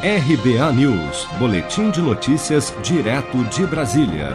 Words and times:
RBA 0.00 0.72
News, 0.74 1.26
Boletim 1.40 1.90
de 1.90 2.00
Notícias, 2.00 2.72
direto 2.84 3.42
de 3.46 3.66
Brasília. 3.66 4.28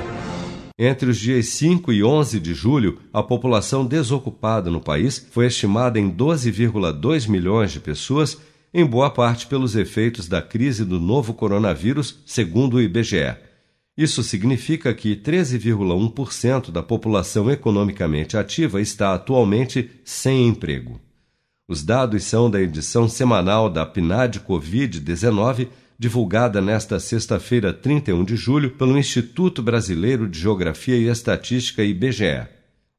Entre 0.77 1.09
os 1.09 1.17
dias 1.17 1.47
5 1.51 1.93
e 1.93 2.03
11 2.03 2.37
de 2.41 2.53
julho, 2.53 2.99
a 3.13 3.23
população 3.23 3.85
desocupada 3.85 4.69
no 4.69 4.81
país 4.81 5.25
foi 5.31 5.45
estimada 5.45 5.97
em 5.97 6.11
12,2 6.11 7.29
milhões 7.29 7.71
de 7.71 7.79
pessoas, 7.79 8.37
em 8.73 8.85
boa 8.85 9.09
parte 9.09 9.47
pelos 9.47 9.73
efeitos 9.73 10.27
da 10.27 10.41
crise 10.41 10.83
do 10.83 10.99
novo 10.99 11.33
coronavírus, 11.33 12.19
segundo 12.25 12.73
o 12.73 12.81
IBGE. 12.81 13.33
Isso 13.97 14.21
significa 14.21 14.93
que 14.93 15.15
13,1% 15.15 16.71
da 16.71 16.83
população 16.83 17.49
economicamente 17.49 18.35
ativa 18.35 18.81
está 18.81 19.13
atualmente 19.13 19.89
sem 20.03 20.45
emprego. 20.45 20.99
Os 21.67 21.81
dados 21.81 22.25
são 22.25 22.51
da 22.51 22.59
edição 22.59 23.07
semanal 23.07 23.69
da 23.69 23.85
PNAD 23.85 24.41
Covid-19, 24.41 25.69
divulgada 25.97 26.61
nesta 26.61 26.99
sexta-feira, 26.99 27.71
31 27.71 28.25
de 28.25 28.35
julho, 28.35 28.71
pelo 28.71 28.97
Instituto 28.97 29.63
Brasileiro 29.63 30.27
de 30.27 30.39
Geografia 30.39 30.97
e 30.97 31.07
Estatística 31.07 31.81
IBGE. 31.81 32.47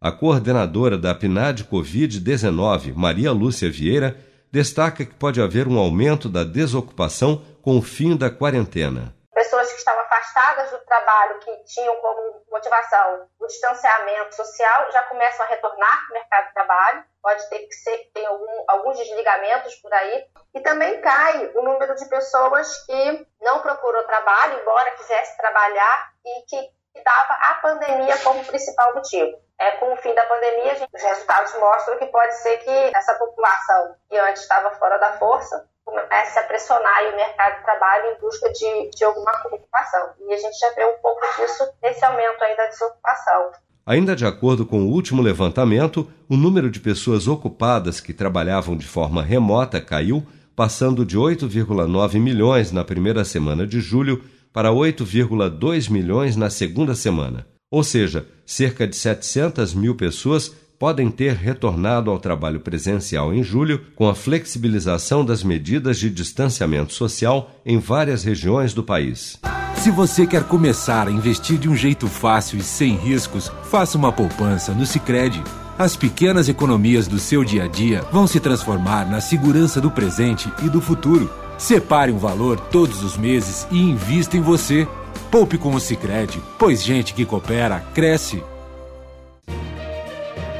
A 0.01 0.11
coordenadora 0.11 0.97
da 0.97 1.15
PNAD 1.15 1.65
Covid-19, 1.65 2.95
Maria 2.95 3.33
Lúcia 3.33 3.71
Vieira, 3.71 4.17
destaca 4.51 5.05
que 5.05 5.15
pode 5.15 5.43
haver 5.43 5.69
um 5.69 5.77
aumento 5.77 6.29
da 6.29 6.43
desocupação 6.43 7.43
com 7.61 7.77
o 7.77 7.83
fim 7.83 8.17
da 8.17 8.31
quarentena 8.31 9.15
pessoas 9.55 9.73
que 9.73 9.79
estavam 9.79 10.04
afastadas 10.15 10.71
do 10.71 10.79
trabalho, 10.85 11.39
que 11.41 11.65
tinham 11.65 11.97
como 11.97 12.43
motivação 12.51 13.29
o 13.41 13.47
distanciamento 13.47 14.35
social, 14.35 14.91
já 14.93 15.03
começam 15.03 15.45
a 15.45 15.49
retornar 15.49 16.07
para 16.07 16.11
o 16.11 16.15
mercado 16.15 16.47
de 16.47 16.55
trabalho. 16.55 17.05
Pode 17.23 17.49
ter 17.49 17.59
que 17.61 17.75
ser 17.75 17.99
que 18.15 18.25
algum, 18.25 18.65
alguns 18.69 18.99
desligamentos 18.99 19.75
por 19.77 19.93
aí. 19.93 20.27
E 20.55 20.61
também 20.61 21.01
cai 21.01 21.47
o 21.55 21.63
número 21.63 21.95
de 21.95 22.05
pessoas 22.07 22.85
que 22.87 23.27
não 23.41 23.61
procurou 23.61 24.05
trabalho, 24.05 24.61
embora 24.61 24.93
quisesse 24.93 25.37
trabalhar, 25.37 26.13
e 26.25 26.43
que 26.43 27.03
dava 27.03 27.35
a 27.35 27.55
pandemia 27.57 28.17
como 28.19 28.45
principal 28.45 28.95
motivo. 28.95 29.37
É, 29.59 29.73
com 29.73 29.93
o 29.93 29.97
fim 29.97 30.15
da 30.15 30.27
pandemia, 30.27 30.89
os 30.93 31.03
resultados 31.03 31.55
mostram 31.55 31.99
que 31.99 32.07
pode 32.07 32.35
ser 32.37 32.59
que 32.59 32.97
essa 32.97 33.15
população 33.15 33.97
que 34.09 34.17
antes 34.19 34.43
estava 34.43 34.71
fora 34.73 34.99
da 34.99 35.13
força 35.19 35.69
comece 35.95 36.39
a 36.39 36.43
pressionar 36.43 37.13
o 37.13 37.17
mercado 37.17 37.59
de 37.59 37.65
trabalho 37.65 38.05
em 38.11 38.21
busca 38.21 38.53
de, 38.53 38.91
de 38.91 39.05
alguma 39.05 39.31
ocupação. 39.47 40.11
E 40.29 40.35
a 40.35 40.37
gente 40.37 40.59
já 40.59 40.71
vê 40.75 40.85
um 40.85 41.01
pouco 41.01 41.21
disso 41.37 41.65
nesse 41.83 42.05
aumento 42.05 42.43
aí 42.43 42.57
da 42.57 42.67
desocupação. 42.67 43.53
Ainda 43.87 44.17
de 44.17 44.27
acordo 44.27 44.67
com 44.67 44.81
o 44.81 44.91
último 44.91 45.23
levantamento, 45.23 46.11
o 46.29 46.37
número 46.37 46.71
de 46.71 46.81
pessoas 46.81 47.29
ocupadas 47.29 48.01
que 48.01 48.15
trabalhavam 48.15 48.77
de 48.77 48.87
forma 48.87 49.23
remota 49.23 49.81
caiu, 49.81 50.27
passando 50.57 51.05
de 51.05 51.19
8,9 51.19 52.19
milhões 52.19 52.73
na 52.73 52.85
primeira 52.85 53.25
semana 53.25 53.67
de 53.67 53.81
julho 53.81 54.25
para 54.53 54.71
8,2 54.71 55.91
milhões 55.91 56.35
na 56.35 56.49
segunda 56.49 56.95
semana. 56.95 57.47
Ou 57.71 57.83
seja, 57.83 58.27
cerca 58.47 58.87
de 58.87 58.97
700 58.97 59.75
mil 59.75 59.97
pessoas 59.97 60.55
podem 60.79 61.11
ter 61.11 61.35
retornado 61.35 62.11
ao 62.11 62.19
trabalho 62.19 62.61
presencial 62.61 63.33
em 63.33 63.43
julho 63.43 63.81
com 63.95 64.09
a 64.09 64.15
flexibilização 64.15 65.25
das 65.25 65.43
medidas 65.43 65.99
de 65.99 66.11
distanciamento 66.11 66.93
social 66.93 67.51
em 67.65 67.79
várias 67.79 68.25
regiões 68.25 68.75
do 68.75 68.83
país. 68.83 69.39
Se 69.77 69.91
você 69.91 70.27
quer 70.27 70.45
começar 70.45 71.09
a 71.09 71.11
investir 71.11 71.59
de 71.59 71.69
um 71.69 71.77
jeito 71.77 72.09
fácil 72.09 72.59
e 72.59 72.63
sem 72.63 72.97
riscos, 72.97 73.53
faça 73.65 73.99
uma 73.99 74.11
poupança 74.11 74.73
no 74.73 74.87
Sicredi. 74.87 75.43
As 75.79 75.97
pequenas 75.97 76.49
economias 76.49 77.07
do 77.07 77.19
seu 77.19 77.45
dia 77.45 77.65
a 77.65 77.69
dia 77.69 78.03
vão 78.11 78.27
se 78.27 78.41
transformar 78.41 79.05
na 79.05 79.21
segurança 79.21 79.81
do 79.81 79.91
presente 79.91 80.51
e 80.63 80.69
do 80.69 80.81
futuro. 80.81 81.31
Separe 81.59 82.13
um 82.13 82.19
valor 82.19 82.59
todos 82.59 83.03
os 83.03 83.17
meses 83.17 83.67
e 83.71 83.79
invista 83.79 84.37
em 84.37 84.41
você. 84.41 84.89
Poupe 85.31 85.59
com 85.59 85.75
o 85.75 85.81
Sicredi, 85.81 86.41
pois 86.59 86.83
gente 86.83 87.13
que 87.13 87.27
coopera 87.27 87.81
cresce 87.93 88.43